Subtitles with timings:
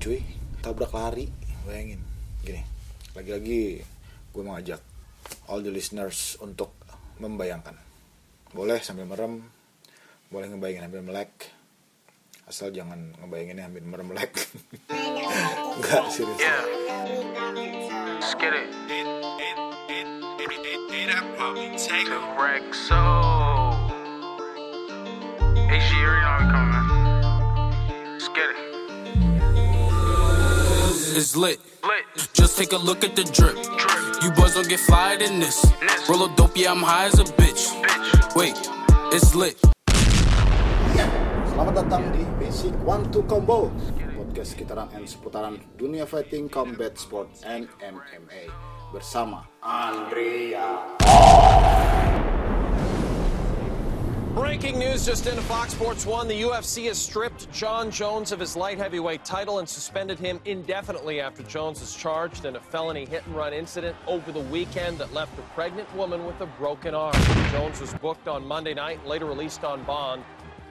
[0.00, 0.24] cuy
[0.64, 1.28] tabrak lari
[1.68, 2.00] bayangin.
[2.40, 2.64] Gini
[3.12, 3.84] lagi-lagi
[4.32, 4.80] gue mau ajak
[5.52, 6.72] all the listeners untuk
[7.20, 7.76] membayangkan.
[8.56, 9.44] Boleh sambil merem
[10.32, 11.52] boleh ngebayangin sambil melek.
[12.48, 14.32] Asal jangan ngebayanginnya sambil merem melek
[15.76, 16.40] enggak serius.
[16.40, 16.64] Yeah.
[22.70, 22.94] So,
[25.68, 25.82] hey,
[26.50, 26.79] coming,
[31.20, 31.60] It's lit.
[32.32, 33.52] Just take a look at the drip.
[34.24, 35.60] You boys don't get fired in this.
[36.08, 37.76] Roll a dope, yeah, I'm high as a bitch.
[38.32, 38.56] Wait,
[39.12, 39.60] it's lit.
[41.52, 43.68] Selamat datang di Basic One Two Combo
[44.16, 48.48] Podcast sekitaran and seputaran dunia fighting, combat sport, and MMA
[48.88, 50.96] Bersama Andrea
[54.34, 56.28] Breaking news just into Fox Sports 1.
[56.28, 61.20] The UFC has stripped John Jones of his light heavyweight title and suspended him indefinitely
[61.20, 65.12] after Jones was charged in a felony hit and run incident over the weekend that
[65.12, 67.16] left a pregnant woman with a broken arm.
[67.50, 70.22] Jones was booked on Monday night and later released on bond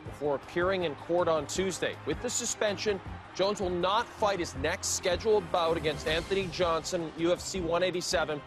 [0.05, 1.95] before appearing in court on Tuesday.
[2.05, 2.97] With the suspension,
[3.35, 8.41] Jones will not fight his next scheduled bout against Anthony Johnson, UFC 187.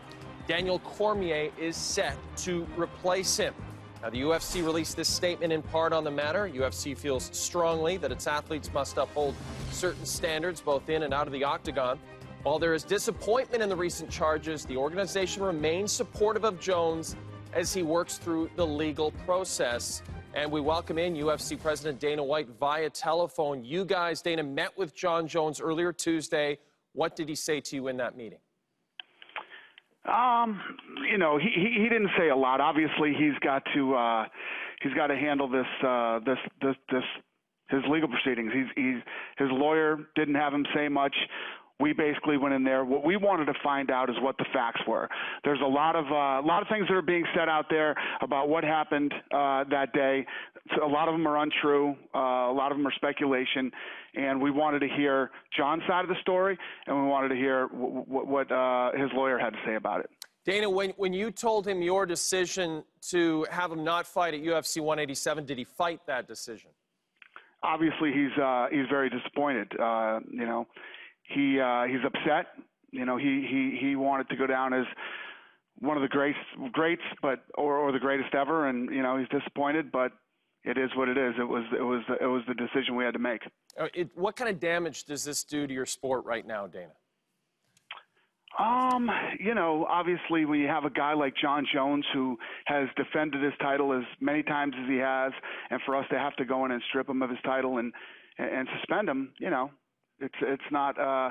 [0.48, 3.55] Daniel Cormier is set to replace him.
[4.03, 6.50] Now, the UFC released this statement in part on the matter.
[6.53, 9.36] UFC feels strongly that its athletes must uphold
[9.70, 12.00] certain standards both in and out of the octagon.
[12.42, 17.14] While there is disappointment in the recent charges, the organization remains supportive of Jones
[17.53, 20.03] as he works through the legal process.
[20.34, 23.64] And we welcome in UFC President Dana White via telephone.
[23.64, 26.58] You guys, Dana, met with John Jones earlier Tuesday.
[26.92, 28.41] What did he say to you in that meeting?
[30.05, 30.61] Um,
[31.11, 32.61] you know, he, he he didn't say a lot.
[32.61, 34.25] Obviously, he's got to uh,
[34.83, 37.05] he's got to handle this uh, this this this
[37.69, 38.53] his legal proceedings.
[38.53, 39.03] He's he's
[39.39, 41.14] his lawyer didn't have him say much.
[41.83, 42.84] We basically went in there.
[42.84, 45.08] What we wanted to find out is what the facts were.
[45.42, 47.96] There's a lot of uh, a lot of things that are being said out there
[48.20, 50.24] about what happened uh, that day.
[50.77, 51.96] So a lot of them are untrue.
[52.14, 53.73] Uh, a lot of them are speculation,
[54.14, 56.56] and we wanted to hear John's side of the story,
[56.86, 60.01] and we wanted to hear w- w- what uh, his lawyer had to say about
[60.05, 60.11] it.
[60.45, 64.80] Dana, when, when you told him your decision to have him not fight at UFC
[64.80, 66.70] 187, did he fight that decision?
[67.64, 70.67] obviously he's uh he's very disappointed uh you know
[71.22, 72.46] he uh he's upset.
[72.90, 74.84] You know he he he wanted to go down as
[75.78, 76.38] one of the greats
[76.72, 78.68] greats but or or the greatest ever.
[78.68, 80.12] And you know he's disappointed but
[80.64, 81.34] it is what it is.
[81.38, 83.42] It was it was it was the decision we had to make.
[83.78, 86.92] Uh, It, what kind of damage does this do to your sport right now, Dana?
[88.58, 93.42] Um, you know, obviously when you have a guy like John Jones who has defended
[93.42, 95.32] his title as many times as he has,
[95.70, 97.92] and for us to have to go in and strip him of his title and
[98.38, 99.70] and suspend him, you know,
[100.22, 101.30] it's it's not uh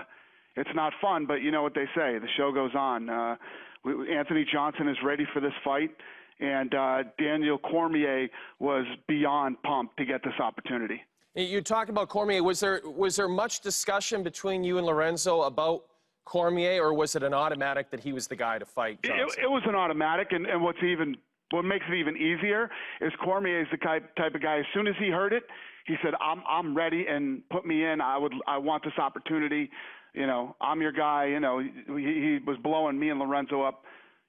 [0.55, 3.09] it's not fun, but you know what they say, the show goes on.
[3.09, 3.35] Uh
[3.83, 5.91] we, Anthony Johnson is ready for this fight
[6.39, 8.27] and uh Daniel Cormier
[8.59, 11.01] was beyond pumped to get this opportunity.
[11.33, 12.43] You talked about Cormier.
[12.43, 15.83] Was there was there much discussion between you and Lorenzo about
[16.25, 19.43] Cormier, or was it an automatic that he was the guy to fight It, Johnson?
[19.43, 21.15] it was an automatic, and, and what's even
[21.51, 22.69] what makes it even easier
[22.99, 24.59] is Cormier is the type type of guy.
[24.59, 25.43] As soon as he heard it,
[25.85, 28.01] he said, "I'm I'm ready and put me in.
[28.01, 29.69] I would I want this opportunity.
[30.13, 31.27] You know, I'm your guy.
[31.27, 33.83] You know, he, he was blowing me and Lorenzo up.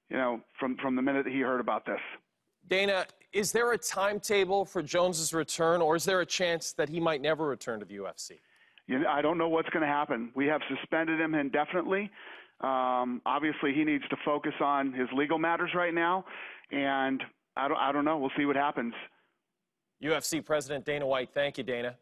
[0.09, 1.99] You know, from from the minute that he heard about this.
[2.67, 6.99] Dana, is there a timetable for Jones's return, or is there a chance that he
[6.99, 8.39] might never return to the UFC?
[8.87, 10.31] You know, I don't know what's going to happen.
[10.35, 12.11] We have suspended him indefinitely.
[12.61, 16.25] Um, obviously, he needs to focus on his legal matters right now,
[16.71, 17.21] and
[17.57, 18.17] I don't I don't know.
[18.17, 18.93] We'll see what happens.
[20.01, 21.95] UFC President Dana White, thank you, Dana.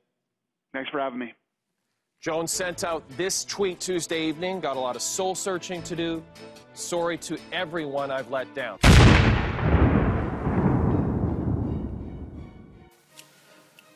[0.73, 1.33] Thanks for having me.
[2.21, 4.59] Jones sent out this tweet Tuesday evening.
[4.61, 6.23] Got a lot of soul searching to do.
[6.73, 8.77] Sorry to everyone I've let down.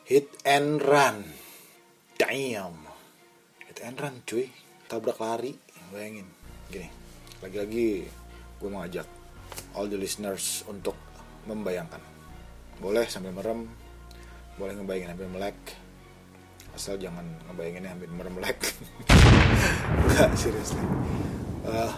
[0.06, 1.24] Hit and run
[2.14, 2.78] Damn
[3.66, 4.54] Hit and run cuy
[4.86, 5.58] Tabrak lari
[5.90, 6.30] Bayangin
[6.70, 6.86] Gini
[7.42, 8.06] Lagi-lagi
[8.62, 9.02] Gue mau ajak
[9.74, 10.94] All the listeners Untuk
[11.50, 11.98] membayangkan
[12.78, 13.66] Boleh sambil merem
[14.56, 15.58] Boleh ngebayangin sambil melek.
[16.76, 18.60] Asal jangan ngebayanginnya sambil merem melek
[20.04, 20.84] Enggak seriously.
[21.64, 21.92] Eh,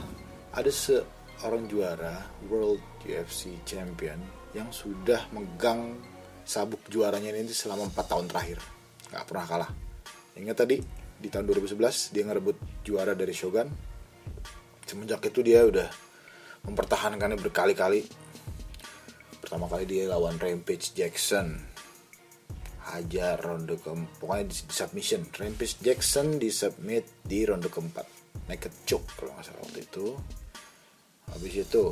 [0.54, 4.22] Ada seorang juara World UFC Champion
[4.54, 5.98] Yang sudah megang
[6.46, 8.58] sabuk juaranya ini selama 4 tahun terakhir.
[9.10, 9.70] Nggak pernah kalah.
[10.38, 10.76] Ingat tadi
[11.18, 12.56] di tahun 2011 dia ngerebut
[12.86, 13.68] juara dari Shogun.
[14.88, 15.90] Semenjak itu dia udah
[16.64, 18.06] mempertahankannya berkali-kali.
[19.42, 21.77] Pertama kali dia lawan Rampage Jackson
[22.94, 23.90] hajar ronde ke
[24.20, 25.20] pokoknya di, di submission.
[25.28, 28.06] Rampage Jackson di submit di ronde keempat.
[28.48, 30.06] Naked choke kalau nggak salah waktu itu.
[31.28, 31.84] Habis itu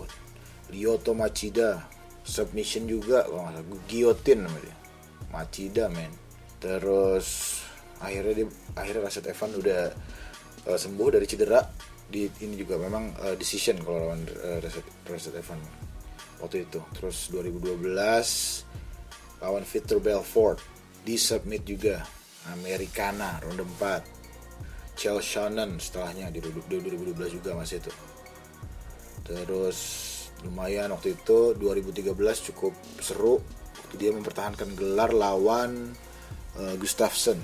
[0.73, 1.85] Lyoto Machida
[2.25, 3.69] submission juga kalau nggak salah.
[3.87, 4.75] Guillotine namanya
[5.31, 6.13] Machida men.
[6.57, 7.61] Terus
[8.01, 9.83] akhirnya dia akhirnya Rashad Evan udah
[10.73, 11.61] uh, sembuh dari cedera.
[12.07, 15.61] Di ini juga memang uh, decision kalau lawan uh, Rashad, Rashad Evan
[16.41, 16.81] waktu itu.
[16.97, 17.85] Terus 2012
[19.45, 20.76] lawan Victor Belfort
[21.07, 22.03] di submit juga.
[22.47, 27.93] Americana ronde 4 Chael Shannon setelahnya di 2012 juga masih itu.
[29.23, 29.79] Terus
[30.43, 32.11] lumayan waktu itu 2013
[32.51, 33.39] cukup seru.
[33.87, 35.95] Waktu dia mempertahankan gelar lawan
[36.59, 37.39] uh, Gustafsson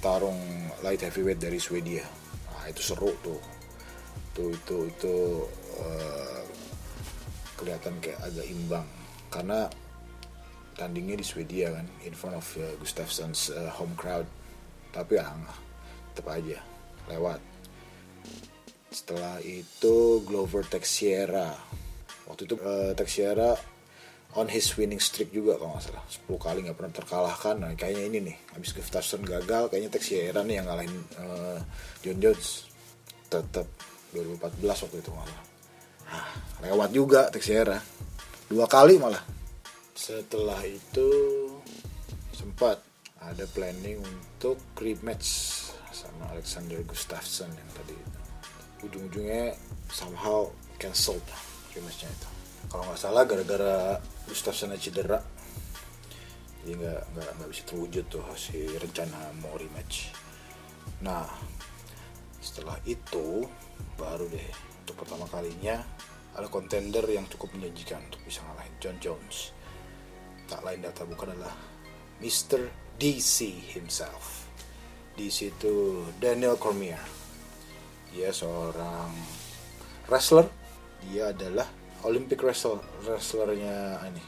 [0.00, 0.38] tarung
[0.82, 2.02] light heavyweight dari Swedia.
[2.50, 3.38] Nah itu seru tuh.
[4.32, 5.14] Tuh itu itu
[5.78, 6.42] uh,
[7.60, 8.86] kelihatan kayak agak imbang.
[9.28, 9.68] Karena
[10.76, 14.28] tandingnya di Swedia kan in front of uh, Gustafsson's uh, home crowd.
[14.92, 15.28] Tapi ya
[16.12, 16.60] tetap aja
[17.08, 17.40] lewat.
[18.92, 21.52] Setelah itu Glover Teixeira.
[22.28, 23.56] Waktu itu uh, Teixeira
[24.36, 26.04] on his winning streak juga kalau nggak salah.
[26.28, 27.56] 10 kali nggak pernah terkalahkan.
[27.56, 31.60] Nah kayaknya ini nih habis Gustafsson gagal kayaknya Teixeira nih yang ngalahin uh,
[32.04, 32.68] John Jones.
[33.26, 33.66] Tetap
[34.14, 35.40] 2014 waktu itu malah.
[36.06, 36.28] Nah,
[36.62, 37.76] lewat juga Teixeira.
[38.46, 39.35] Dua kali malah
[39.96, 41.08] setelah itu
[42.36, 42.84] sempat
[43.16, 45.24] ada planning untuk rematch
[45.88, 47.96] sama Alexander Gustafsson yang tadi
[48.84, 49.56] ujung-ujungnya
[49.88, 51.24] somehow cancelled
[51.72, 52.28] rematchnya itu.
[52.68, 53.96] Kalau nggak salah gara-gara
[54.28, 55.16] Gustafsson cedera.
[56.60, 60.12] Jadi nggak nggak nggak bisa terwujud tuh si rencana mau rematch.
[61.00, 61.24] Nah
[62.44, 63.48] setelah itu
[63.96, 64.50] baru deh
[64.84, 65.80] untuk pertama kalinya
[66.36, 69.55] ada kontender yang cukup menjanjikan untuk bisa ngalahin John Jones
[70.46, 71.54] tak lain data bukan adalah
[72.22, 72.70] Mr.
[72.96, 73.46] DC
[73.76, 74.48] himself.
[75.18, 77.00] DC itu Daniel Cormier.
[78.14, 79.12] Dia seorang
[80.08, 80.48] wrestler.
[81.06, 81.68] Dia adalah
[82.06, 84.24] Olympic wrestler wrestlernya ini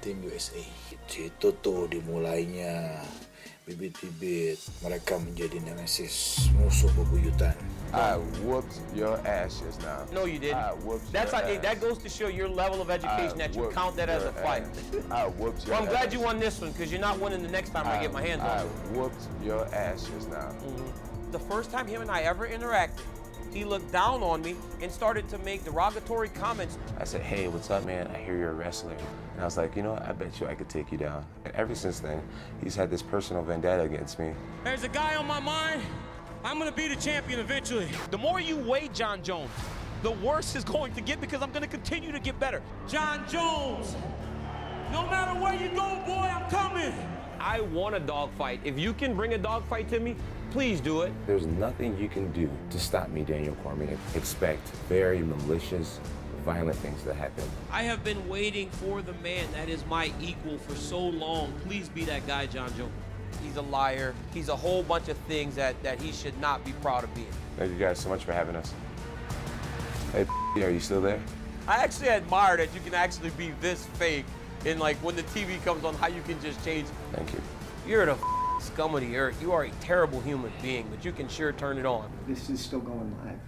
[0.00, 0.64] tim USA
[1.12, 3.04] itu tuh dimulainya
[3.66, 7.54] bibit-bibit mereka menjadi nemesis musuh bebuyutan
[7.90, 10.06] I whooped your ass just now.
[10.14, 10.62] No, you didn't.
[10.62, 11.58] I whooped That's your how, ass.
[11.58, 14.30] that goes to show your level of education I that you count that as a
[14.38, 14.62] fight.
[14.62, 14.94] ass.
[15.10, 16.12] I whooped your Well, I'm glad ass.
[16.14, 18.42] you won this one because you're not winning the next time I, get my hands
[18.46, 18.70] I on you.
[18.70, 20.54] I whooped your ass just now.
[20.62, 21.32] Mm-hmm.
[21.34, 23.02] The first time him and I ever interacted,
[23.52, 26.78] he looked down on me and started to make derogatory comments.
[26.98, 28.06] I said, hey, what's up, man?
[28.08, 28.92] I hear you're a wrestler.
[28.92, 30.02] And I was like, you know what?
[30.02, 31.24] I bet you I could take you down.
[31.44, 32.22] And ever since then,
[32.62, 34.32] he's had this personal vendetta against me.
[34.64, 35.82] There's a guy on my mind.
[36.44, 37.88] I'm gonna be the champion eventually.
[38.10, 39.50] The more you weigh John Jones,
[40.02, 42.62] the worse it's going to get because I'm gonna continue to get better.
[42.88, 43.94] John Jones,
[44.90, 46.94] no matter where you go, boy, I'm coming.
[47.38, 48.60] I want a dogfight.
[48.64, 50.16] If you can bring a dogfight to me,
[50.50, 51.12] please do it.
[51.26, 53.96] There's nothing you can do to stop me, Daniel Cormier.
[54.14, 56.00] Expect very malicious,
[56.44, 57.44] violent things to happen.
[57.70, 61.52] I have been waiting for the man that is my equal for so long.
[61.64, 62.92] Please be that guy, John Jones.
[63.42, 64.14] He's a liar.
[64.34, 67.28] He's a whole bunch of things that, that he should not be proud of being.
[67.56, 68.74] Thank you guys so much for having us.
[70.12, 70.26] Hey,
[70.62, 71.20] are you still there?
[71.68, 74.24] I actually admire that you can actually be this fake
[74.64, 76.86] and like when the TV comes on, how you can just change.
[77.12, 77.40] Thank you.
[77.86, 78.16] You're the
[78.60, 79.40] scum of the earth.
[79.40, 82.10] You are a terrible human being, but you can sure turn it on.
[82.28, 83.40] This is still going live.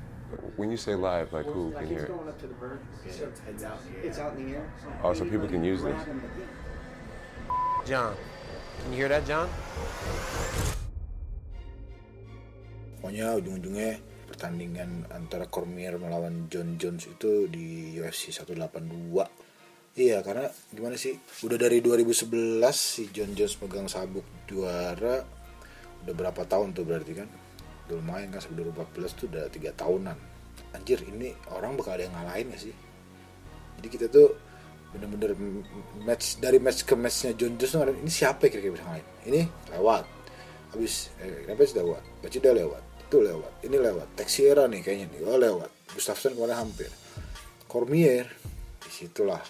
[0.56, 2.08] When you say live, like who can hear it?
[2.08, 2.80] going up to the bird.
[3.08, 4.04] So it's out in the air.
[4.04, 4.72] It's out in the air.
[5.04, 6.00] Oh, so people can use this?
[7.84, 8.16] John,
[8.82, 9.48] can you hear that, John?
[13.02, 13.98] pokoknya ujung-ujungnya
[14.30, 19.10] pertandingan antara Cormier melawan John Jones itu di UFC 182
[19.92, 25.20] iya karena gimana sih udah dari 2011 si John Jones pegang sabuk juara
[26.02, 27.28] udah berapa tahun tuh berarti kan?
[27.86, 30.18] Udah lumayan kan sampai 2014 tuh udah tiga tahunan.
[30.74, 32.74] Anjir ini orang bakal ada yang ngalahin gak sih?
[33.78, 34.34] Jadi kita tuh
[34.92, 35.32] bener-bener
[36.04, 39.06] match dari match ke matchnya John Jones tuh ini siapa kira-kira bisa ngalahin?
[39.30, 39.40] Ini
[39.78, 40.04] lewat.
[40.74, 42.02] Habis eh, kenapa sih lewat?
[42.24, 42.82] Baca udah lewat
[43.12, 45.70] itu lewat ini lewat Teixeira nih kayaknya nih oh lewat.
[45.92, 46.88] Gustafsson kemarin hampir.
[47.68, 48.24] Cormier
[48.80, 49.44] di situlah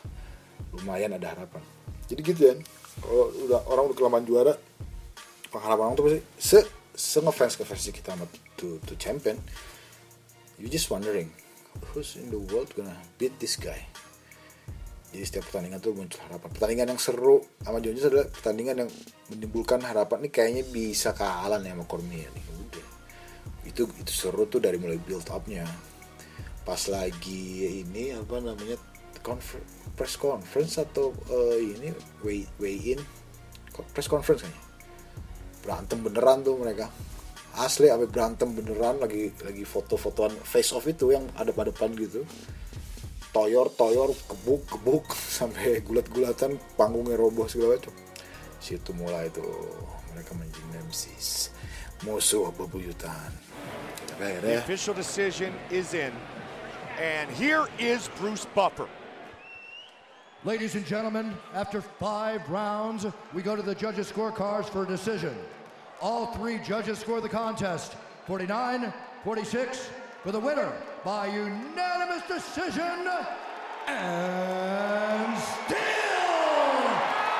[0.72, 1.62] lumayan ada harapan.
[2.08, 2.58] Jadi gitu kan
[3.00, 4.52] kalau udah orang udah kelamaan juara
[5.48, 6.58] pengharapan orang tuh pasti se
[6.92, 8.26] se ngefans ke versi kita sama
[8.56, 9.36] to, to champion.
[10.60, 11.32] You just wondering
[11.92, 13.80] who's in the world gonna beat this guy?
[15.12, 16.48] Jadi setiap pertandingan tuh muncul harapan.
[16.56, 18.90] Pertandingan yang seru sama John Jones adalah pertandingan yang
[19.28, 20.24] menimbulkan harapan.
[20.24, 22.44] Nih kayaknya bisa kalah nih sama Cormier nih.
[22.48, 22.86] Udah.
[23.68, 25.68] Itu itu seru tuh dari mulai build upnya.
[26.64, 28.80] Pas lagi ini apa namanya
[29.22, 29.64] confer-
[29.94, 31.88] press conference atau eh, ini
[32.26, 33.00] weigh, weigh in?
[33.94, 34.62] Press conference kayaknya?
[35.62, 36.90] Berantem beneran tuh mereka.
[37.52, 42.24] Asli sampai berantem beneran lagi lagi foto-fotoan face off itu yang ada pada depan gitu.
[43.32, 45.06] Toyor toyor gebuk gebuk
[45.38, 47.94] sampai gulat-gulatan panggungnya roboh segala macam.
[48.60, 49.48] Situ mulai tuh
[50.12, 51.52] mereka menjadi nemesis.
[52.04, 53.30] Musuh bebuyutan.
[54.12, 56.12] Tapi akhirnya official decision is in.
[57.00, 58.88] And here is Bruce Buffer.
[60.44, 65.36] Ladies and gentlemen, after five rounds, we go to the judges' scorecards for a decision.
[66.00, 67.94] All three judges score the contest
[68.26, 69.88] 49 46
[70.24, 70.72] for the winner
[71.04, 73.06] by unanimous decision.
[73.86, 75.78] And still,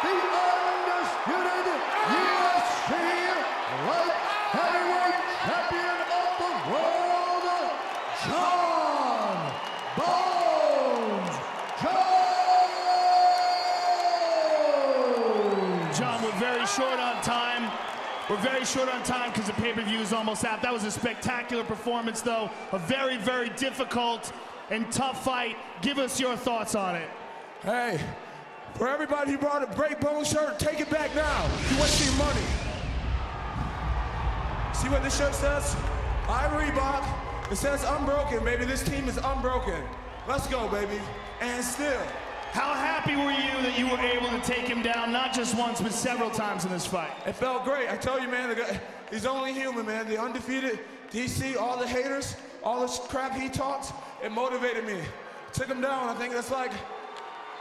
[0.03, 1.67] the undisputed
[2.07, 2.93] UFC
[3.89, 4.15] light
[4.55, 7.45] heavyweight champion of the world,
[8.23, 9.39] John
[9.99, 10.43] Bones
[16.03, 17.71] We're very short on time.
[18.29, 20.63] We're very short on time because the pay-per-view is almost out.
[20.63, 22.51] That was a spectacular performance, though.
[22.73, 24.33] A very, very difficult
[24.71, 25.57] and tough fight.
[25.81, 27.09] Give us your thoughts on it.
[27.63, 28.01] Hey,
[28.75, 31.45] for everybody who brought a break bone shirt, take it back now.
[31.71, 32.47] You wasting your money.
[34.75, 35.77] See what this shirt says?
[36.29, 37.53] I Reebok.
[37.53, 38.65] It says unbroken, baby.
[38.65, 39.83] This team is unbroken.
[40.27, 41.01] Let's go, baby.
[41.41, 42.01] And still.
[42.53, 45.81] How happy were you that you were able to take him down not just once
[45.81, 47.11] but several times in this fight?
[47.27, 47.89] It felt great.
[47.89, 48.79] I tell you, man, the guy,
[49.11, 50.07] he's only human, man.
[50.07, 50.81] The undefeated
[51.11, 53.91] DC, all the haters, all the crap he talks,
[54.23, 54.99] it motivated me.
[55.55, 56.11] Took him down.
[56.11, 56.73] I think that's like,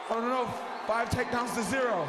[0.09, 0.53] I don't know,
[0.85, 2.05] five takedowns to zero.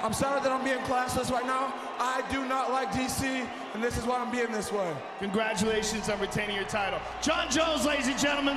[0.00, 1.74] I'm sorry that I'm being classless right now.
[1.98, 4.96] I do not like DC, and this is why I'm being this way.
[5.18, 7.00] Congratulations on retaining your title.
[7.20, 8.56] John Jones, ladies and gentlemen.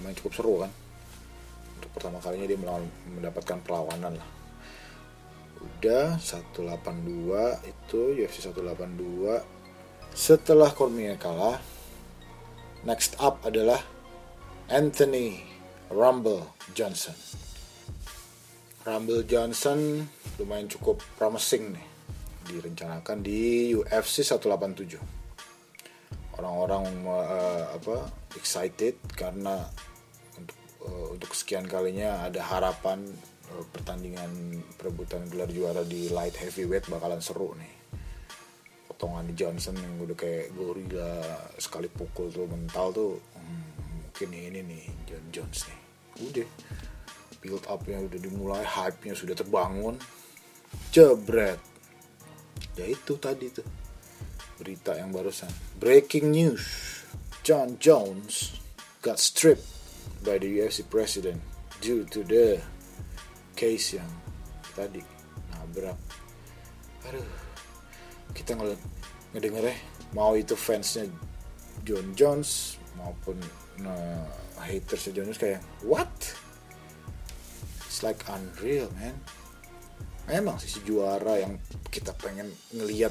[0.00, 0.72] Lumayan cukup seru kan?
[1.76, 4.30] Untuk pertama kalinya dia melawan, mendapatkan perlawanan lah.
[5.60, 6.72] Udah 182
[7.68, 9.44] itu UFC 182
[10.16, 11.60] setelah Cormier kalah
[12.88, 13.84] next up adalah
[14.72, 15.44] Anthony
[15.92, 17.12] Rumble Johnson.
[18.88, 20.08] Rumble Johnson
[20.40, 21.86] lumayan cukup promising nih.
[22.48, 25.20] Direncanakan di UFC 187
[26.40, 28.08] orang-orang uh, apa
[28.40, 29.68] excited karena
[30.84, 33.04] uh, untuk sekian kalinya ada harapan
[33.52, 37.74] uh, pertandingan perebutan gelar juara di light heavyweight bakalan seru nih.
[38.88, 41.12] Potongan di Johnson yang udah kayak gorila
[41.56, 43.68] sekali pukul tuh mental tuh hmm,
[44.04, 45.80] mungkin ini nih John Jones nih.
[46.20, 46.48] Udah
[47.40, 49.96] build upnya udah dimulai hype nya sudah terbangun.
[50.92, 51.58] Jebret.
[52.76, 53.66] Ya itu tadi tuh
[54.60, 55.48] berita yang barusan.
[55.80, 56.64] Breaking news
[57.40, 58.60] John Jones
[59.00, 59.79] got stripped
[60.22, 61.40] by the UFC president
[61.80, 62.60] due to the
[63.56, 64.10] case yang
[64.76, 65.02] tadi.
[65.50, 65.98] Nabrak
[67.08, 67.24] aduh
[68.36, 68.76] kita ngel
[69.34, 69.76] ngedenger ya.
[70.10, 71.06] Mau itu fansnya
[71.86, 73.38] John Jones maupun
[73.80, 74.26] nah,
[74.60, 76.10] hatersnya John Jones kayak what?
[77.86, 79.16] It's like unreal man.
[80.30, 81.58] Memang sih si juara yang
[81.90, 83.10] kita pengen ngeliat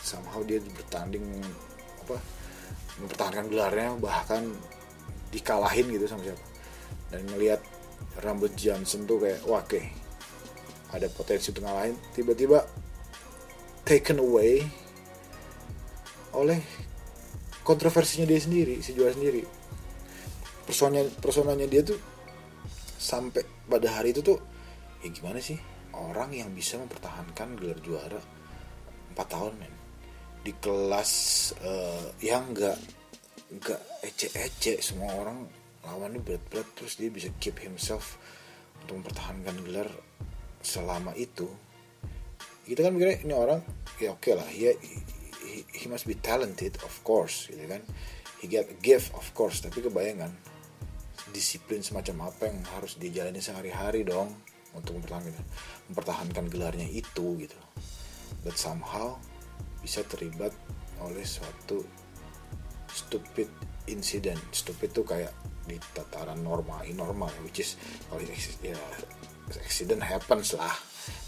[0.00, 1.24] somehow dia bertanding
[2.04, 2.16] apa
[3.00, 4.44] mempertahankan gelarnya bahkan
[5.30, 6.44] dikalahin gitu sama siapa.
[7.10, 7.62] Dan ngelihat
[8.22, 9.80] rambut Johnson tuh kayak wah oke.
[10.90, 12.58] Ada potensi untuk ngalahin tiba-tiba
[13.86, 14.66] taken away
[16.34, 16.58] oleh
[17.62, 19.42] kontroversinya dia sendiri si juara sendiri.
[20.66, 21.98] Personanya personanya dia tuh
[22.98, 24.38] sampai pada hari itu tuh
[25.02, 25.58] ya gimana sih?
[25.90, 28.20] Orang yang bisa mempertahankan gelar juara
[29.14, 29.74] 4 tahun men.
[30.40, 31.12] Di kelas
[31.60, 32.78] uh, yang enggak
[33.50, 35.46] enggak ece-ece semua orang
[35.84, 36.66] lawannya berat-berat.
[36.78, 38.16] Terus dia bisa keep himself
[38.84, 39.90] untuk mempertahankan gelar
[40.62, 41.48] selama itu.
[42.64, 43.60] Kita kan mikirnya ini orang
[43.98, 44.72] ya oke okay lah he,
[45.42, 47.82] he, he must be talented of course gitu kan.
[48.40, 49.60] He get a gift of course.
[49.60, 50.32] Tapi kebayangan
[51.34, 54.32] disiplin semacam apa yang harus dijalani sehari-hari dong
[54.72, 55.34] untuk mempertahankan
[55.90, 57.58] mempertahankan gelarnya itu gitu.
[58.46, 59.18] But somehow
[59.82, 60.52] bisa terlibat
[61.00, 61.84] oleh suatu
[62.92, 63.48] stupid
[63.86, 64.40] incident.
[64.50, 65.32] Stupid tuh kayak
[65.66, 67.78] di tataran normal normal which is
[68.10, 68.18] kalau
[68.62, 68.78] ya
[69.58, 70.74] accident happens lah.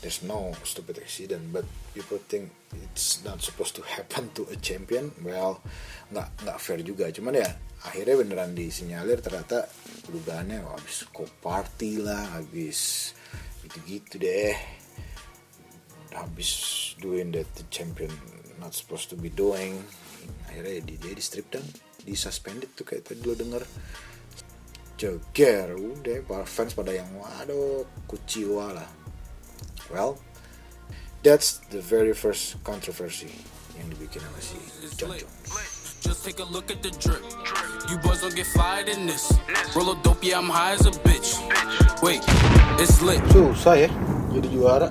[0.02, 5.10] There's no stupid accident but people think it's not supposed to happen to a champion
[5.22, 5.62] well
[6.10, 7.10] nggak nggak fair juga.
[7.10, 7.50] Cuman ya
[7.82, 9.66] akhirnya beneran disinyalir ternyata
[10.06, 11.06] dugaannya oh, habis
[11.42, 13.10] party lah habis
[13.66, 14.54] gitu-gitu deh.
[16.12, 16.50] Habis
[17.00, 18.12] doing that the champion
[18.60, 19.82] not supposed to be doing
[20.48, 21.64] akhirnya dia, dia di strip down
[22.02, 23.62] di suspended tuh kayak tadi lo denger
[24.98, 28.90] jeger udah para fans pada yang waduh kuciwa lah
[29.92, 30.16] Well,
[31.22, 33.28] that's the very first controversy
[33.76, 34.56] yang dibikin sama si
[34.96, 35.52] John Jones.
[36.00, 37.20] Just take a look at the drip.
[37.92, 39.28] You boys don't get fired in this.
[39.76, 41.36] Roll a dope, yeah, I'm high as a bitch.
[42.00, 42.24] Wait,
[42.80, 43.20] it's lit.
[43.36, 43.90] Susah ya
[44.32, 44.88] jadi juara.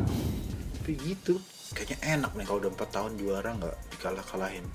[0.77, 1.41] Tapi gitu.
[1.71, 4.65] Kayaknya enak nih kalau udah 4 tahun juara nggak dikalah-kalahin.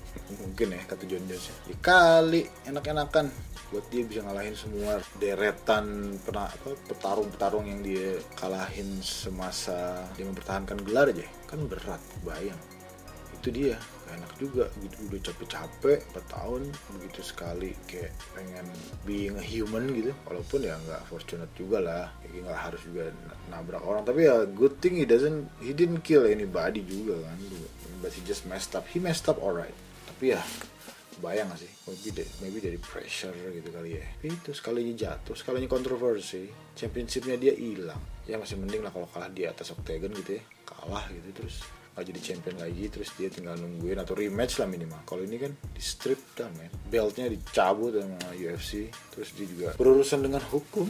[0.41, 1.55] Mungkin ya kata John Jones ya.
[1.69, 3.25] Dikali enak-enakan
[3.67, 10.87] buat dia bisa ngalahin semua deretan pernah apa petarung-petarung yang dia kalahin semasa dia mempertahankan
[10.87, 12.55] gelar aja kan berat bayang
[13.35, 13.75] itu dia
[14.13, 16.61] enak juga gitu udah capek-capek 4 tahun
[16.97, 18.67] begitu sekali kayak pengen
[19.03, 20.11] being a human gitu.
[20.25, 23.11] Walaupun ya nggak fortunate juga lah kayak nggak harus juga
[23.51, 24.03] nabrak orang.
[24.07, 27.37] Tapi ya good thing he doesn't he didn't kill anybody juga kan.
[27.99, 28.85] But he just messed up.
[28.89, 29.73] He messed up alright.
[30.05, 30.41] Tapi ya
[31.17, 31.71] bayang gak sih?
[31.89, 34.05] Maybe dari, maybe dari pressure gitu kali ya.
[34.05, 36.45] Tapi itu sekalinya jatuh sekalinya kontroversi.
[36.77, 37.97] Championshipnya dia hilang.
[38.29, 40.43] Ya masih mending lah kalau kalah di atas octagon gitu ya.
[40.61, 41.65] Kalah gitu terus
[41.97, 45.01] nggak jadi champion lagi terus dia tinggal nungguin atau rematch lah minimal.
[45.01, 50.21] Kalau ini kan di strip dah men beltnya dicabut sama UFC terus dia juga berurusan
[50.21, 50.85] dengan hukum.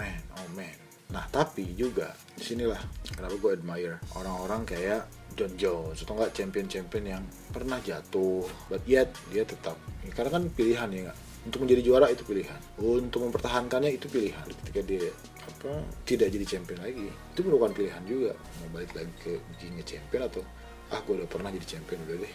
[0.00, 0.72] Man oh man.
[1.12, 2.80] Nah tapi juga di sinilah
[3.12, 5.04] kenapa gue admire orang-orang kayak
[5.36, 9.76] John Jones atau enggak champion-champion yang pernah jatuh but yet dia tetap.
[10.00, 12.60] Ya, karena kan pilihan ya nggak untuk menjadi juara itu pilihan.
[12.80, 14.48] Untuk mempertahankannya itu pilihan.
[14.64, 15.12] Ketika dia
[15.48, 15.72] apa
[16.04, 17.08] tidak jadi champion lagi.
[17.32, 18.32] Itu merupakan pilihan juga.
[18.36, 20.44] Mau balik lagi ke being champion atau
[20.92, 22.34] ah gue udah pernah jadi champion udah deh.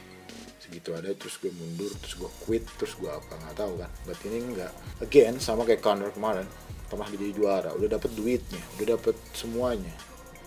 [0.57, 3.91] Segitu ada terus gue mundur terus gue quit terus gue apa nggak tahu kan.
[4.09, 4.73] But ini enggak.
[5.05, 6.47] Again sama kayak Conor kemarin.
[6.89, 9.93] Pernah jadi juara udah dapet duitnya udah dapet semuanya.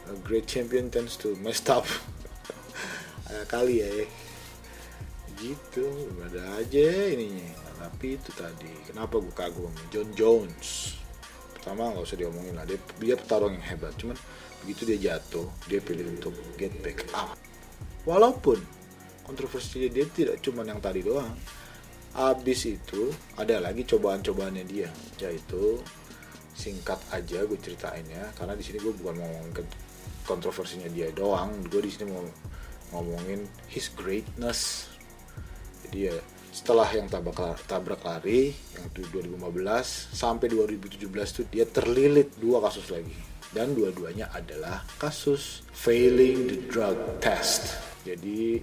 [0.06, 1.86] A great champion tends to messed up.
[3.52, 3.90] Kali ya
[5.36, 5.84] gitu
[6.24, 7.52] ada aja ininya.
[7.76, 9.68] Tapi itu tadi kenapa gue kagum?
[9.92, 10.95] John Jones
[11.66, 12.62] pertama nggak usah diomongin lah.
[12.62, 14.14] Dia dia petarung yang hebat cuman
[14.62, 17.34] begitu dia jatuh dia pilih untuk get back up.
[18.06, 18.62] Walaupun
[19.26, 21.34] kontroversinya dia tidak cuma yang tadi doang.
[22.14, 25.82] Abis itu ada lagi cobaan-cobaannya dia yaitu
[26.54, 29.66] singkat aja gue ceritainnya karena di sini gue bukan mau ngomongin
[30.22, 31.50] kontroversinya dia doang.
[31.66, 32.22] Gue di sini mau
[32.94, 34.86] ngomongin his greatness.
[35.82, 36.16] Jadi ya
[36.56, 38.40] setelah yang tabrak lari, tabrak lari
[38.72, 39.36] yang 2015
[40.16, 43.12] sampai 2017 tuh dia terlilit dua kasus lagi.
[43.52, 47.76] Dan dua-duanya adalah kasus failing the drug test.
[48.08, 48.56] Jadi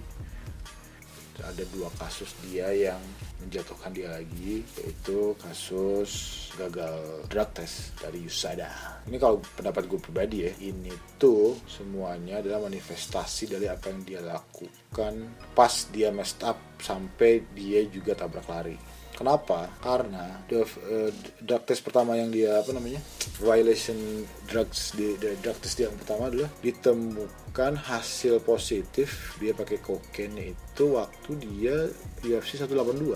[1.42, 3.00] ada dua kasus dia yang
[3.42, 6.10] menjatuhkan dia lagi yaitu kasus
[6.54, 12.70] gagal drug test dari USADA ini kalau pendapat gue pribadi ya ini tuh semuanya adalah
[12.70, 15.14] manifestasi dari apa yang dia lakukan
[15.52, 18.78] pas dia messed up sampai dia juga tabrak lari
[19.14, 19.70] Kenapa?
[19.78, 22.98] Karena the, uh, drug test pertama yang dia apa namanya
[23.38, 30.34] violation drugs di, di drug test yang pertama adalah ditemukan hasil positif dia pakai kokain
[30.34, 31.86] itu waktu dia
[32.26, 33.14] UFC 182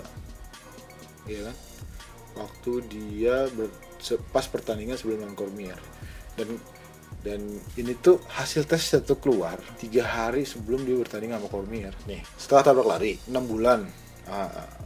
[1.26, 1.56] iya kan?
[2.38, 3.50] Waktu dia
[4.30, 5.78] pas pertandingan sebelum Cormier.
[6.38, 6.54] Dan
[7.18, 7.42] dan
[7.74, 11.90] ini tuh hasil tes satu keluar tiga hari sebelum dia bertanding sama Cormier.
[12.06, 13.82] Nih setelah tabrak lari 6 bulan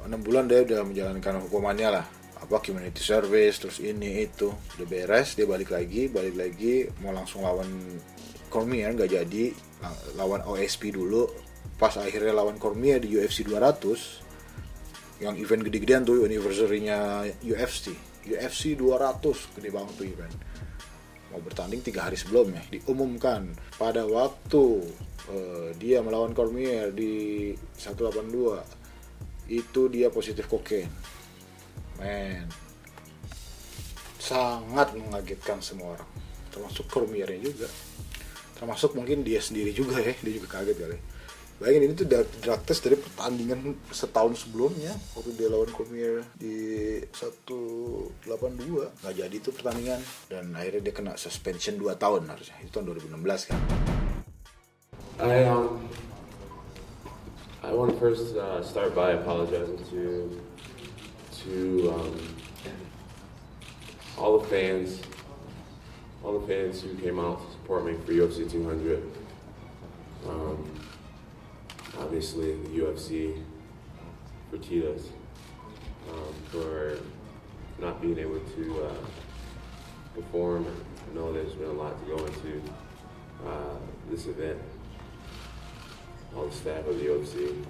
[0.07, 2.07] enam bulan dia udah menjalankan hukumannya lah.
[2.43, 4.51] Apa community service terus ini itu.
[4.79, 7.69] Udah beres dia balik lagi balik lagi mau langsung lawan
[8.51, 9.47] Cormier nggak jadi.
[10.19, 11.27] Lawan OSP dulu.
[11.79, 17.95] Pas akhirnya lawan Cormier di UFC 200 yang event gede-gedean tuh anniversary-nya UFC
[18.27, 20.35] UFC 200 gede banget tuh event.
[21.35, 23.51] Mau bertanding tiga hari sebelumnya diumumkan.
[23.75, 24.65] Pada waktu
[25.33, 28.82] uh, dia melawan Cormier di 182
[29.51, 30.91] itu dia positif kokain
[31.99, 32.47] men
[34.23, 36.11] sangat mengagetkan semua orang.
[36.55, 37.67] Termasuk Cormiernya juga.
[38.55, 40.99] Termasuk mungkin dia sendiri juga ya dia juga kaget kali.
[41.59, 48.19] Bayangin ini tuh drug test dari pertandingan setahun sebelumnya waktu dia lawan Cormier di 182
[49.03, 50.01] nggak jadi tuh pertandingan.
[50.31, 52.57] Dan akhirnya dia kena suspension 2 tahun harusnya.
[52.63, 53.59] Itu tahun 2016 kan.
[55.23, 55.83] I um
[57.65, 60.41] I want to first uh, start by apologizing to
[61.45, 62.19] to um,
[64.19, 65.01] all the fans,
[66.25, 69.01] all the fans who came out to support me for UFC 200.
[70.29, 70.69] Um,
[72.01, 73.41] obviously, the UFC
[74.51, 75.11] for Tito's
[76.11, 76.99] um, for
[77.79, 79.05] not being able to uh,
[80.17, 80.67] perform.
[80.67, 82.61] I know there's been a lot to go into
[83.47, 83.77] uh,
[84.11, 84.59] this event
[86.37, 87.65] all the staff of the UFC.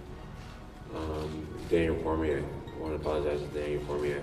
[0.94, 2.44] Um, Daniel Cormier,
[2.74, 4.22] I want to apologize to Daniel Cormier.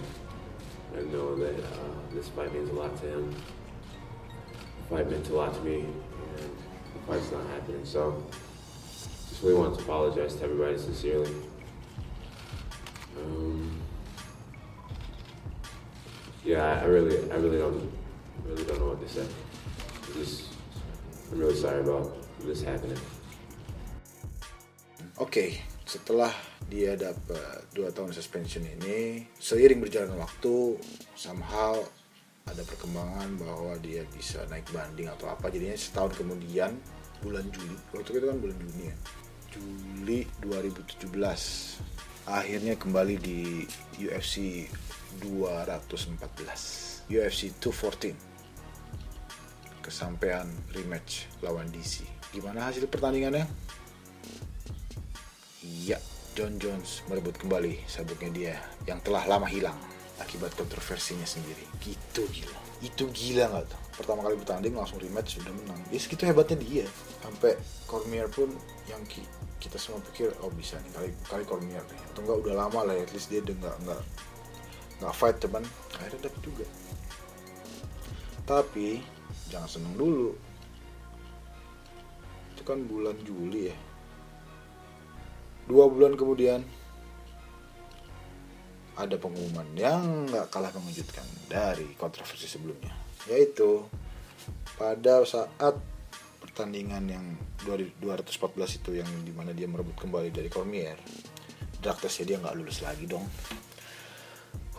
[0.95, 3.32] I know that uh, this fight means a lot to him.
[3.32, 6.49] The fight meant a lot to me, and
[6.93, 7.86] the fight's not happening.
[7.86, 8.23] So
[9.30, 11.34] just really want to apologize to everybody sincerely.
[13.17, 13.71] Um,
[16.43, 17.91] yeah, I really, I really don't,
[18.45, 19.28] really don't know what to say.
[20.04, 20.45] I just,
[21.32, 22.97] I'm really sorry about this happening.
[25.20, 25.52] Oke,
[25.84, 26.32] setelah
[26.72, 30.80] dia dapat dua tahun suspension ini, seiring berjalan waktu,
[31.12, 31.76] somehow
[32.48, 35.52] ada perkembangan bahwa dia bisa naik banding atau apa.
[35.52, 36.72] Jadinya setahun kemudian,
[37.20, 38.96] bulan Juli, waktu itu kan bulan Juni ya,
[39.52, 41.12] Juli 2017,
[42.24, 43.68] akhirnya kembali di
[44.00, 44.72] UFC
[45.20, 48.16] 214, UFC 214,
[49.84, 52.08] kesampaian rematch lawan DC.
[52.32, 53.69] Gimana hasil pertandingannya?
[55.70, 56.02] Iya,
[56.34, 58.56] John Jones merebut kembali sabuknya dia
[58.90, 59.78] yang telah lama hilang
[60.18, 61.62] akibat kontroversinya sendiri.
[61.78, 62.58] Gitu gila.
[62.82, 63.82] Itu gila nggak tuh?
[64.02, 65.78] Pertama kali bertanding langsung rematch sudah menang.
[65.94, 66.86] Ya segitu hebatnya dia.
[67.22, 67.54] Sampai
[67.86, 68.50] Cormier pun
[68.90, 69.28] yang ki-
[69.62, 72.02] kita semua pikir oh bisa nih kali kali Cormier nih.
[72.10, 74.02] Atau enggak udah lama lah ya, at least dia udah nggak nggak
[75.04, 75.64] nggak fight teman.
[76.02, 76.66] Akhirnya dapet juga.
[78.48, 79.04] Tapi
[79.54, 80.34] jangan seneng dulu.
[82.56, 83.78] Itu kan bulan Juli ya
[85.70, 86.66] dua bulan kemudian
[88.98, 92.92] ada pengumuman yang nggak kalah mengejutkan dari kontroversi sebelumnya
[93.30, 93.86] yaitu
[94.82, 95.78] pada saat
[96.42, 97.26] pertandingan yang
[97.62, 100.98] 214 itu yang di mana dia merebut kembali dari Cormier
[101.80, 103.30] drug testnya dia nggak lulus lagi dong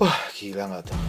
[0.02, 1.00] wah gila nggak tuh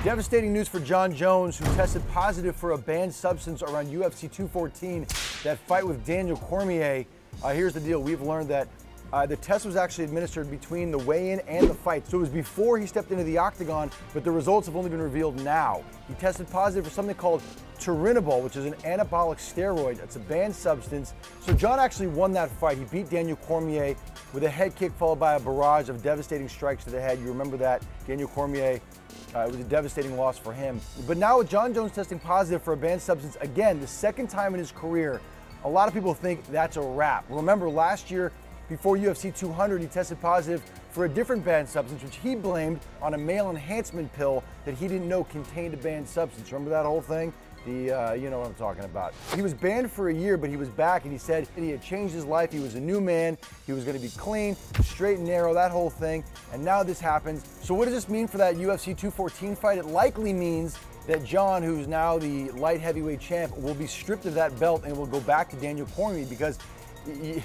[0.00, 5.04] Devastating news for John Jones, who tested positive for a banned substance around UFC 214,
[5.44, 7.04] that fight with Daniel Cormier.
[7.42, 8.68] Uh, here's the deal we've learned that
[9.12, 12.06] uh, the test was actually administered between the weigh in and the fight.
[12.06, 15.02] So it was before he stepped into the octagon, but the results have only been
[15.02, 15.82] revealed now.
[16.06, 17.42] He tested positive for something called
[17.78, 20.00] turinabol, which is an anabolic steroid.
[20.02, 21.14] It's a banned substance.
[21.40, 22.78] So John actually won that fight.
[22.78, 23.96] He beat Daniel Cormier
[24.32, 27.18] with a head kick followed by a barrage of devastating strikes to the head.
[27.18, 27.82] You remember that?
[28.06, 28.80] Daniel Cormier
[29.34, 30.80] uh, it was a devastating loss for him.
[31.06, 34.54] But now with John Jones testing positive for a banned substance, again, the second time
[34.54, 35.20] in his career,
[35.64, 37.24] a lot of people think that's a wrap.
[37.28, 38.32] Remember last year,
[38.68, 43.14] before UFC 200, he tested positive for a different banned substance, which he blamed on
[43.14, 46.52] a male enhancement pill that he didn't know contained a banned substance.
[46.52, 47.32] Remember that whole thing?
[47.66, 49.12] The, uh, you know what I'm talking about.
[49.34, 51.82] He was banned for a year, but he was back and he said he had
[51.82, 52.52] changed his life.
[52.52, 53.36] He was a new man.
[53.66, 56.24] He was going to be clean, straight and narrow, that whole thing.
[56.52, 57.44] And now this happens.
[57.62, 59.78] So, what does this mean for that UFC 214 fight?
[59.78, 60.78] It likely means
[61.10, 64.96] that John, who's now the light heavyweight champ, will be stripped of that belt and
[64.96, 66.56] will go back to Daniel Cormier because
[67.06, 67.42] you,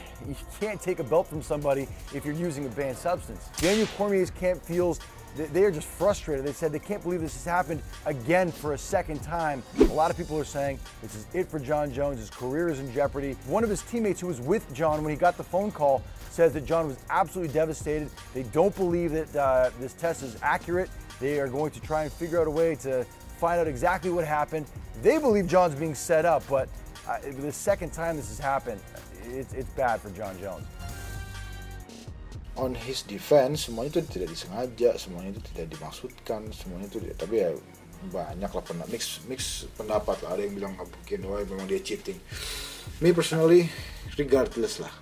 [0.60, 3.50] can't take a belt from somebody if you're using a banned substance.
[3.58, 5.00] Daniel Cormier's camp feels
[5.36, 6.46] that they are just frustrated.
[6.46, 9.64] They said they can't believe this has happened again for a second time.
[9.80, 12.20] A lot of people are saying this is it for John Jones.
[12.20, 13.36] His career is in jeopardy.
[13.48, 16.54] One of his teammates who was with John when he got the phone call says
[16.54, 18.10] that John was absolutely devastated.
[18.36, 20.92] They don't believe that uh, this test is accurate.
[21.20, 23.06] They are going to try and figure out a way to
[23.46, 24.66] find out exactly what happened.
[25.06, 26.68] They believe John's being set up, but
[27.08, 28.82] uh, the second time this has happened,
[29.30, 30.66] it's, it's bad for John Jones.
[32.56, 37.52] on his defense semuanya itu tidak disengaja semuanya itu tidak dimaksudkan semuanya itu tapi ya
[38.08, 40.40] banyak lah pernah mix mix pendapat lah.
[40.40, 42.16] Ada yang bilang mungkin wah memang dia cheating.
[43.04, 43.68] Me personally
[44.16, 44.94] regardless lah.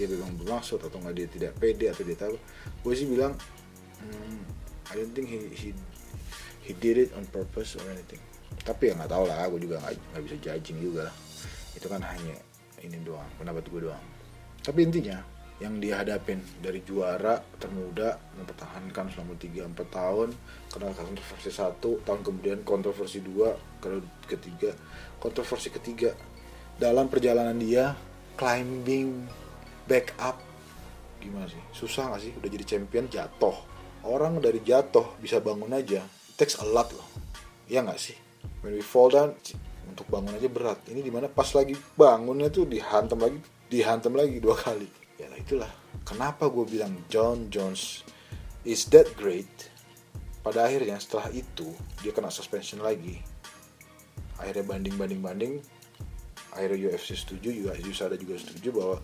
[0.00, 2.34] Dia memang bermaksud atau nggak dia tidak pede atau dia tahu
[2.82, 3.36] gue sih bilang
[4.00, 4.40] hmm,
[4.88, 5.68] I don't think he he
[6.64, 8.20] he did it on purpose or anything.
[8.64, 11.16] Tapi ya nggak tahu lah gue juga nggak bisa judging juga lah.
[11.76, 12.36] Itu kan hanya
[12.80, 14.04] ini doang pendapat gue doang.
[14.64, 15.20] Tapi intinya
[15.62, 20.28] yang dia hadapin dari juara termuda mempertahankan selama 3-4 tahun
[20.66, 24.74] kena kontroversi satu tahun kemudian kontroversi dua kalau ketiga
[25.20, 26.10] kontroversi ketiga.
[26.74, 27.94] Dalam perjalanan dia
[28.34, 29.30] climbing
[29.86, 30.42] back up
[31.22, 31.60] gimana sih?
[31.70, 32.32] Susah gak sih?
[32.34, 33.54] Udah jadi champion jatuh.
[34.04, 36.04] Orang dari jatuh bisa bangun aja
[36.36, 37.06] takes a lot loh.
[37.70, 38.16] Ya nggak sih?
[38.60, 39.36] When we fall down
[39.88, 40.80] untuk bangun aja berat.
[40.88, 44.88] Ini di mana pas lagi bangunnya tuh dihantam lagi dihantam lagi dua kali.
[45.20, 45.70] Ya itulah.
[46.04, 48.04] Kenapa gue bilang John Jones
[48.66, 49.48] is that great?
[50.44, 51.72] Pada akhirnya setelah itu
[52.04, 53.16] dia kena suspension lagi.
[54.36, 55.54] Akhirnya banding banding banding
[56.54, 58.96] akhirnya UFC setuju juga USADA juga setuju bahwa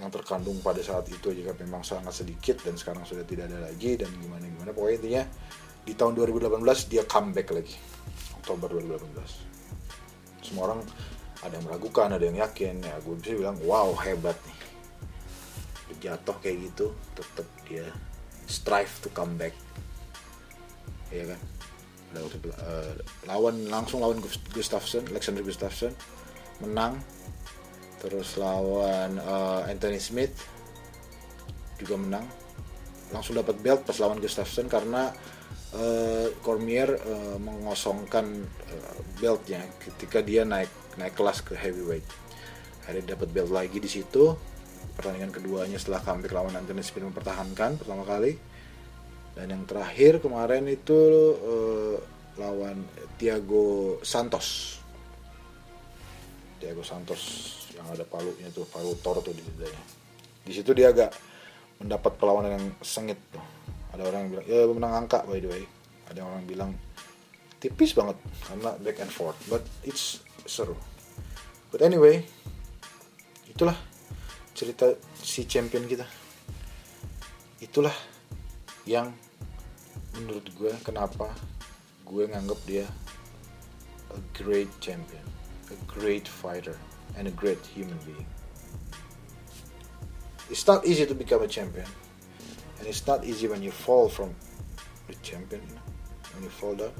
[0.00, 3.68] yang terkandung pada saat itu aja kan memang sangat sedikit dan sekarang sudah tidak ada
[3.68, 5.24] lagi dan gimana gimana pokoknya intinya
[5.84, 7.76] di tahun 2018 dia comeback lagi.
[8.40, 10.80] Oktober 2018 semua orang
[11.40, 12.82] ada yang meragukan ada yang yakin.
[12.82, 14.58] Ya gue bisa bilang wow hebat nih.
[16.00, 17.86] Jatuh kayak gitu tetap dia
[18.48, 19.54] strive to come back
[21.10, 21.40] ya kan
[22.18, 22.94] uh,
[23.26, 24.18] lawan langsung lawan
[24.50, 25.94] Gustafsson Alexander Gustafsson.
[26.60, 26.98] Menang.
[28.00, 30.32] Terus lawan uh, Anthony Smith
[31.76, 32.26] juga menang.
[33.12, 35.12] Langsung dapat belt pas lawan Gustafsson karena
[35.74, 42.06] uh, Cormier uh, mengosongkan uh, beltnya ketika dia naik naik kelas ke heavyweight.
[42.84, 44.34] Akhirnya dapat belt lagi di situ.
[44.96, 48.36] Pertandingan keduanya setelah comeback lawan Anthony Smith mempertahankan pertama kali.
[49.36, 50.98] Dan yang terakhir kemarin itu
[51.38, 51.96] uh,
[52.36, 52.82] lawan
[53.16, 54.80] Thiago Santos.
[56.60, 57.22] Thiago Santos
[57.72, 60.00] yang ada palunya tuh palu Thor tuh di dadanya
[60.44, 61.16] di situ dia agak
[61.80, 63.40] mendapat perlawanan yang sengit tuh
[63.90, 65.64] ada orang yang bilang ya menang angka by the way.
[66.10, 66.70] Ada orang bilang
[67.62, 69.38] tipis banget karena back and forth.
[69.46, 70.74] But it's seru.
[71.70, 72.26] But anyway
[73.50, 73.76] itulah
[74.54, 76.06] cerita si champion kita.
[77.60, 77.94] Itulah
[78.88, 79.12] yang
[80.16, 81.30] menurut gue kenapa
[82.02, 82.86] gue nganggap dia
[84.10, 85.22] a great champion
[85.70, 86.74] a great fighter
[87.16, 88.26] and a great human being.
[90.50, 91.86] It's not easy to become a champion
[92.80, 94.32] and it's not easy when you fall from
[95.06, 95.60] the champion
[96.32, 96.92] when you fall down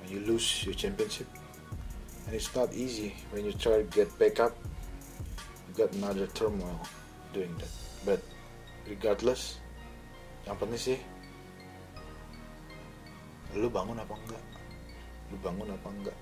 [0.00, 1.26] when you lose your championship.
[2.26, 4.54] And it's not easy when you try to get back up.
[5.66, 6.78] You got another turmoil
[7.34, 7.72] doing that.
[8.06, 8.22] But
[8.86, 9.58] regardless
[10.46, 10.98] yang penting sih
[13.58, 14.42] lu bangun apa enggak?
[15.30, 16.18] Lu bangun apa enggak?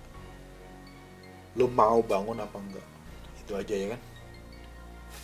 [1.60, 2.86] Lu mau bangun apa enggak?
[3.44, 4.00] Itu aja ya kan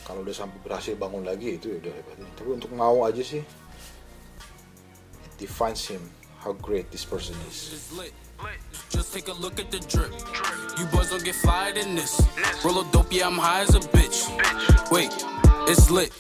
[0.06, 3.42] kalau udah sampai berhasil bangun lagi itu udah hebat tapi untuk mau aja sih
[5.26, 6.00] it defines him
[6.38, 7.82] how great this person is
[8.92, 10.12] Just take a look at the drip.
[10.76, 12.20] You boys don't get fired in this.
[12.60, 14.28] Roll a dope, yeah, I'm high as a bitch.
[14.92, 15.08] Wait,
[15.66, 16.12] it's lit.